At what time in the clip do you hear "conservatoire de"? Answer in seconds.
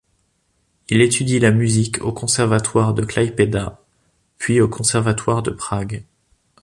2.11-3.05, 4.67-5.51